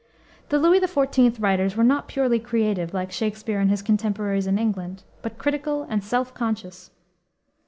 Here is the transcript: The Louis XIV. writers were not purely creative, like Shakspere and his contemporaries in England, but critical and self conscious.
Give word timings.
The 0.49 0.57
Louis 0.57 0.79
XIV. 0.79 1.39
writers 1.39 1.75
were 1.75 1.83
not 1.83 2.07
purely 2.07 2.39
creative, 2.39 2.91
like 2.91 3.11
Shakspere 3.11 3.59
and 3.59 3.69
his 3.69 3.83
contemporaries 3.83 4.47
in 4.47 4.57
England, 4.57 5.03
but 5.21 5.37
critical 5.37 5.83
and 5.87 6.03
self 6.03 6.33
conscious. 6.33 6.89